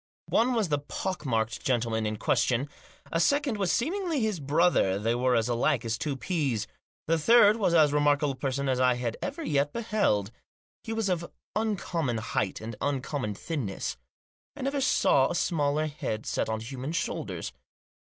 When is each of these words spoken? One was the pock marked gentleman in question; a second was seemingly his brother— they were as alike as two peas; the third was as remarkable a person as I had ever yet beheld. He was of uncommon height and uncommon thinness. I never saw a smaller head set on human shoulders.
One 0.29 0.55
was 0.55 0.69
the 0.69 0.79
pock 0.79 1.27
marked 1.27 1.63
gentleman 1.63 2.07
in 2.07 2.17
question; 2.17 2.69
a 3.11 3.19
second 3.19 3.57
was 3.59 3.71
seemingly 3.71 4.19
his 4.19 4.39
brother— 4.39 4.97
they 4.99 5.13
were 5.13 5.35
as 5.35 5.47
alike 5.47 5.85
as 5.85 5.95
two 5.99 6.17
peas; 6.17 6.65
the 7.05 7.19
third 7.19 7.57
was 7.57 7.75
as 7.75 7.93
remarkable 7.93 8.31
a 8.31 8.35
person 8.35 8.67
as 8.67 8.79
I 8.79 8.95
had 8.95 9.15
ever 9.21 9.43
yet 9.43 9.71
beheld. 9.73 10.31
He 10.83 10.91
was 10.91 11.07
of 11.07 11.31
uncommon 11.55 12.17
height 12.17 12.59
and 12.61 12.75
uncommon 12.81 13.35
thinness. 13.35 13.95
I 14.55 14.63
never 14.63 14.81
saw 14.81 15.29
a 15.29 15.35
smaller 15.35 15.85
head 15.85 16.25
set 16.25 16.49
on 16.49 16.61
human 16.61 16.93
shoulders. 16.93 17.53